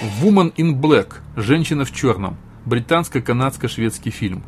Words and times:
Woman 0.00 0.54
in 0.54 0.80
Black. 0.80 1.14
Женщина 1.34 1.84
в 1.84 1.90
черном. 1.90 2.36
Британско-канадско-шведский 2.66 4.12
фильм. 4.12 4.44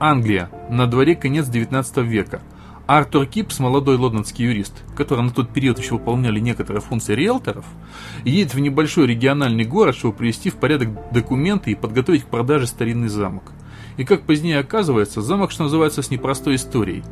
Англия. 0.00 0.50
На 0.70 0.88
дворе 0.88 1.14
конец 1.14 1.46
19 1.46 1.98
века. 1.98 2.42
Артур 2.88 3.26
Кипс, 3.26 3.60
молодой 3.60 3.96
лондонский 3.96 4.46
юрист, 4.46 4.82
который 4.96 5.22
на 5.22 5.30
тот 5.30 5.50
период 5.50 5.78
еще 5.78 5.94
выполняли 5.94 6.40
некоторые 6.40 6.82
функции 6.82 7.14
риэлторов, 7.14 7.64
едет 8.24 8.54
в 8.54 8.58
небольшой 8.58 9.06
региональный 9.06 9.64
город, 9.64 9.94
чтобы 9.94 10.16
привести 10.16 10.50
в 10.50 10.56
порядок 10.56 10.88
документы 11.12 11.70
и 11.70 11.76
подготовить 11.76 12.24
к 12.24 12.28
продаже 12.28 12.66
старинный 12.66 13.08
замок. 13.08 13.52
И 13.98 14.04
как 14.04 14.22
позднее 14.22 14.58
оказывается, 14.58 15.22
замок, 15.22 15.52
что 15.52 15.62
называется, 15.62 16.02
с 16.02 16.10
непростой 16.10 16.56
историей. 16.56 17.04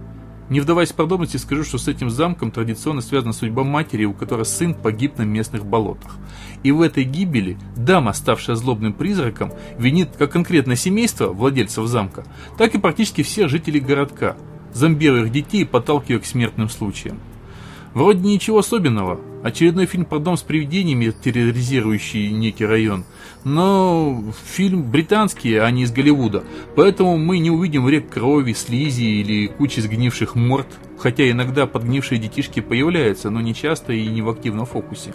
Не 0.48 0.60
вдаваясь 0.60 0.92
в 0.92 0.94
подробности, 0.94 1.38
скажу, 1.38 1.64
что 1.64 1.76
с 1.76 1.88
этим 1.88 2.08
замком 2.08 2.52
традиционно 2.52 3.00
связана 3.00 3.32
судьба 3.32 3.64
матери, 3.64 4.04
у 4.04 4.12
которой 4.12 4.44
сын 4.44 4.74
погиб 4.74 5.18
на 5.18 5.22
местных 5.22 5.66
болотах. 5.66 6.16
И 6.66 6.72
в 6.72 6.82
этой 6.82 7.04
гибели 7.04 7.56
дама, 7.76 8.12
ставшая 8.12 8.56
злобным 8.56 8.92
призраком, 8.92 9.52
винит 9.78 10.16
как 10.18 10.32
конкретное 10.32 10.74
семейство 10.74 11.28
владельцев 11.28 11.86
замка, 11.86 12.24
так 12.58 12.74
и 12.74 12.78
практически 12.78 13.22
всех 13.22 13.48
жителей 13.48 13.78
городка, 13.78 14.36
зомбируя 14.72 15.26
их 15.26 15.30
детей 15.30 15.62
и 15.62 15.64
подталкивая 15.64 16.18
к 16.18 16.26
смертным 16.26 16.68
случаям. 16.68 17.20
Вроде 17.94 18.26
ничего 18.26 18.58
особенного. 18.58 19.20
Очередной 19.44 19.86
фильм 19.86 20.06
про 20.06 20.18
дом 20.18 20.36
с 20.36 20.42
привидениями, 20.42 21.12
терроризирующий 21.12 22.32
некий 22.32 22.66
район. 22.66 23.04
Но 23.44 24.24
фильм 24.44 24.90
британский, 24.90 25.54
а 25.58 25.70
не 25.70 25.84
из 25.84 25.92
Голливуда. 25.92 26.42
Поэтому 26.74 27.16
мы 27.16 27.38
не 27.38 27.52
увидим 27.52 27.88
рек 27.88 28.10
крови, 28.10 28.54
слизи 28.54 29.04
или 29.04 29.46
кучи 29.46 29.78
сгнивших 29.78 30.34
морд. 30.34 30.66
Хотя 30.98 31.30
иногда 31.30 31.68
подгнившие 31.68 32.18
детишки 32.18 32.58
появляются, 32.58 33.30
но 33.30 33.40
не 33.40 33.54
часто 33.54 33.92
и 33.92 34.04
не 34.08 34.20
в 34.20 34.28
активном 34.28 34.66
фокусе. 34.66 35.14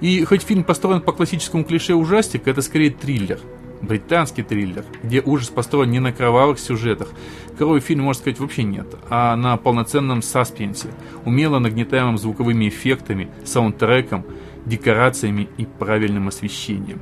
И 0.00 0.24
хоть 0.24 0.42
фильм 0.42 0.64
построен 0.64 1.00
по 1.00 1.12
классическому 1.12 1.64
клише 1.64 1.94
ужастика, 1.94 2.50
это 2.50 2.62
скорее 2.62 2.90
триллер 2.90 3.40
британский 3.80 4.42
триллер, 4.42 4.84
где 5.02 5.22
ужас 5.24 5.48
построен 5.48 5.90
не 5.90 6.00
на 6.00 6.12
кровавых 6.12 6.58
сюжетах, 6.58 7.08
крови 7.56 7.80
фильм, 7.80 8.04
можно 8.04 8.20
сказать, 8.20 8.40
вообще 8.40 8.62
нет, 8.62 8.86
а 9.08 9.36
на 9.36 9.56
полноценном 9.56 10.22
саспенсе, 10.22 10.88
умело 11.24 11.58
нагнетаемым 11.58 12.18
звуковыми 12.18 12.68
эффектами, 12.68 13.30
саундтреком, 13.44 14.24
декорациями 14.66 15.48
и 15.56 15.64
правильным 15.64 16.28
освещением. 16.28 17.00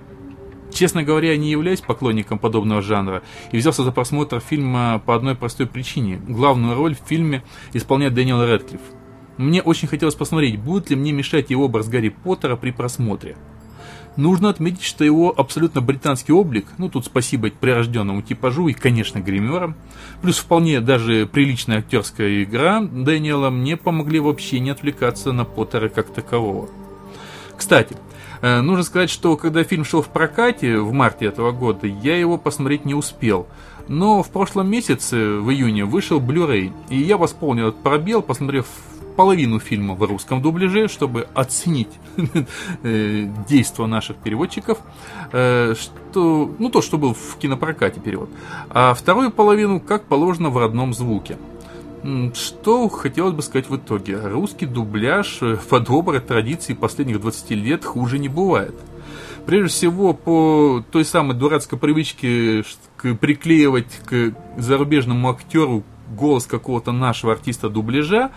Честно 0.73 1.03
говоря, 1.03 1.31
я 1.31 1.39
не 1.39 1.51
являюсь 1.51 1.81
поклонником 1.81 2.39
подобного 2.39 2.83
жанра 2.83 3.23
и 3.51 3.57
взялся 3.57 3.83
за 3.83 3.93
просмотр 3.93 4.41
фильма 4.41 5.01
по 5.05 5.15
одной 5.15 5.35
простой 5.35 5.67
причине. 5.67 6.21
Главную 6.29 6.75
роль 6.75 6.95
в 6.95 7.09
фильме 7.09 7.43
исполняет 7.73 8.15
Дэниел 8.15 8.45
Рэдклифф. 8.45 8.83
Мне 9.37 9.63
очень 9.63 9.89
хотелось 9.89 10.15
посмотреть, 10.15 10.59
будет 10.59 10.91
ли 10.91 10.97
мне 10.97 11.13
мешать 11.13 11.51
его 11.51 11.65
образ 11.65 11.89
Гарри 11.89 12.09
Поттера 12.09 12.57
при 12.57 12.71
просмотре. 12.71 13.37
Нужно 14.17 14.49
отметить, 14.49 14.83
что 14.83 15.05
его 15.05 15.35
абсолютно 15.37 15.83
британский 15.83 16.33
облик, 16.33 16.69
ну 16.79 16.89
тут 16.89 17.05
спасибо 17.05 17.51
прирожденному 17.51 18.23
типажу 18.23 18.69
и, 18.69 18.73
конечно, 18.73 19.19
гримерам, 19.19 19.77
плюс 20.23 20.39
вполне 20.39 20.81
даже 20.81 21.27
приличная 21.27 21.79
актерская 21.79 22.43
игра 22.43 22.81
Дэниела 22.81 23.51
мне 23.51 23.77
помогли 23.77 24.19
вообще 24.19 24.59
не 24.61 24.71
отвлекаться 24.71 25.33
на 25.33 25.45
Поттера 25.45 25.91
как 25.91 26.09
такового. 26.09 26.71
Кстати, 27.59 27.95
э, 28.41 28.63
нужно 28.63 28.85
сказать, 28.85 29.11
что 29.11 29.37
когда 29.37 29.65
фильм 29.65 29.85
шел 29.85 30.01
в 30.01 30.09
прокате 30.09 30.79
в 30.79 30.93
марте 30.95 31.27
этого 31.27 31.53
года, 31.53 31.87
я 31.87 32.17
его 32.17 32.39
посмотреть 32.39 32.87
не 32.87 32.95
успел. 32.95 33.47
Но 33.89 34.23
в 34.23 34.31
прошлом 34.31 34.69
месяце, 34.71 35.17
в 35.17 35.51
июне, 35.51 35.85
вышел 35.85 36.21
Blu-ray, 36.21 36.73
и 36.89 36.99
я 36.99 37.19
восполнил 37.19 37.69
этот 37.69 37.83
пробел, 37.83 38.23
посмотрев 38.23 38.67
половину 39.17 39.59
фильма 39.59 39.95
в 39.95 40.03
русском 40.03 40.43
дубляже, 40.43 40.89
чтобы 40.89 41.27
оценить 41.35 41.89
э, 42.83 43.29
действия 43.49 43.87
наших 43.87 44.17
переводчиков, 44.17 44.79
э, 45.33 45.75
что, 45.75 46.55
ну 46.59 46.69
то, 46.69 46.83
что 46.83 46.99
был 46.99 47.15
в 47.15 47.37
кинопрокате 47.39 48.01
перевод, 48.01 48.29
а 48.71 48.95
вторую 48.95 49.31
половину, 49.31 49.81
как 49.81 50.05
положено, 50.05 50.51
в 50.51 50.59
родном 50.59 50.95
звуке. 50.95 51.37
Что 52.35 52.89
хотелось 52.89 53.35
бы 53.35 53.43
сказать 53.43 53.69
в 53.69 53.77
итоге? 53.77 54.21
Русский 54.21 54.67
дубляж 54.67 55.39
э, 55.41 55.57
по 55.69 55.81
доброй 55.81 56.21
традиции 56.21 56.75
последних 56.75 57.21
20 57.21 57.51
лет 57.53 57.85
хуже 57.85 58.19
не 58.19 58.29
бывает. 58.29 58.75
Прежде 59.47 59.69
всего, 59.69 60.13
по 60.13 60.85
той 60.91 61.05
самой 61.05 61.37
дурацкой 61.37 61.79
привычке 61.79 62.65
приклеивать 63.21 64.01
к 64.05 64.33
зарубежному 64.57 65.31
актеру 65.31 65.85
голос 66.15 66.47
какого-то 66.47 66.93
нашего 66.93 67.33
артиста 67.33 67.69
дубляжа, 67.69 68.31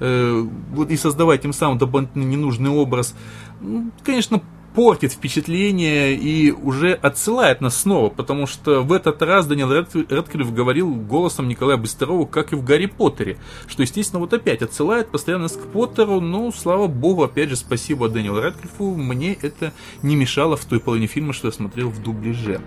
э, 0.00 0.44
и 0.88 0.96
создавать 0.96 1.42
тем 1.42 1.52
самым 1.52 1.78
дополнительный 1.78 2.26
ненужный 2.26 2.70
образ, 2.70 3.14
ну, 3.60 3.90
конечно, 4.02 4.42
портит 4.74 5.12
впечатление 5.12 6.14
и 6.14 6.50
уже 6.50 6.94
отсылает 6.94 7.60
нас 7.60 7.82
снова, 7.82 8.08
потому 8.08 8.46
что 8.46 8.82
в 8.82 8.92
этот 8.92 9.20
раз 9.22 9.46
Даниэл 9.46 9.70
Рэдклифф 9.70 10.52
говорил 10.52 10.94
голосом 10.94 11.48
Николая 11.48 11.76
Быстрова, 11.76 12.24
как 12.24 12.52
и 12.52 12.56
в 12.56 12.64
Гарри 12.64 12.86
Поттере, 12.86 13.36
что, 13.66 13.82
естественно, 13.82 14.20
вот 14.20 14.32
опять 14.32 14.62
отсылает 14.62 15.08
постоянно 15.10 15.48
к 15.48 15.66
Поттеру, 15.72 16.20
но, 16.20 16.50
слава 16.52 16.86
богу, 16.86 17.24
опять 17.24 17.50
же, 17.50 17.56
спасибо 17.56 18.08
Дэниелу 18.08 18.40
Рэдклиффу, 18.40 18.94
мне 18.94 19.34
это 19.34 19.72
не 20.02 20.16
мешало 20.16 20.56
в 20.56 20.64
той 20.64 20.80
половине 20.80 21.06
фильма, 21.06 21.32
что 21.32 21.48
я 21.48 21.52
смотрел 21.52 21.90
в 21.90 22.02
дубляже. 22.02 22.60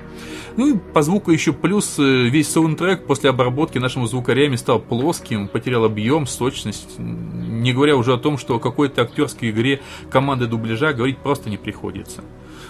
Ну 0.58 0.76
и 0.76 0.78
по 0.78 1.02
звуку 1.02 1.32
еще 1.32 1.54
плюс 1.54 1.96
э, 1.98 2.04
весь 2.30 2.50
саундтрек 2.50 3.06
после 3.06 3.30
обработки 3.30 3.78
нашим 3.78 4.08
звукарями 4.08 4.56
стал 4.56 4.80
плоским, 4.80 5.48
потерял 5.48 5.84
объем, 5.84 6.28
сочность, 6.28 6.98
не 6.98 7.74
говоря 7.74 7.96
уже 7.96 8.14
о 8.14 8.18
том, 8.18 8.38
что 8.38 8.56
о 8.56 8.60
какой-то 8.60 9.02
актерской 9.02 9.50
игре 9.50 9.82
команды 10.10 10.48
дубляжа 10.48 10.94
говорить 10.94 11.18
просто 11.18 11.50
не 11.50 11.58
приходится 11.58 11.95
находится. 11.96 12.24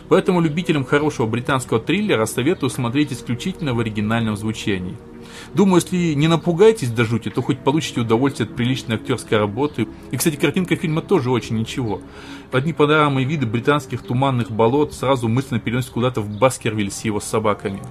Поэтому 0.08 0.40
любителям 0.40 0.86
хорошего 0.86 1.26
британского 1.26 1.80
триллера 1.80 2.26
советую 2.26 2.70
смотреть 2.70 3.12
исключительно 3.12 3.74
в 3.74 3.80
оригинальном 3.80 4.38
звучании. 4.38 4.96
Думаю, 5.54 5.82
если 5.82 6.14
не 6.14 6.28
напугаетесь 6.28 6.92
до 6.92 7.06
жути, 7.06 7.30
то 7.30 7.42
хоть 7.42 7.60
получите 7.60 8.02
удовольствие 8.02 8.48
от 8.48 8.56
приличной 8.56 8.96
актерской 8.96 9.38
работы. 9.38 9.88
И, 10.12 10.18
кстати, 10.18 10.36
картинка 10.36 10.76
фильма 10.76 11.02
тоже 11.02 11.32
очень 11.32 11.58
ничего. 11.58 12.02
Одни 12.52 12.74
панорамные 12.74 13.26
виды 13.26 13.46
британских 13.46 14.04
туманных 14.04 14.52
болот 14.52 14.94
сразу 14.94 15.28
мысленно 15.28 15.60
переносят 15.60 15.90
куда-то 15.90 16.22
в 16.22 16.38
Баскервиль 16.38 16.92
с 16.92 17.04
его 17.04 17.20
собаками. 17.20 17.82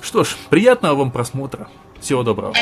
Что 0.00 0.24
ж, 0.24 0.36
приятного 0.50 0.94
вам 0.94 1.10
просмотра. 1.10 1.68
Всего 2.00 2.22
доброго. 2.22 2.54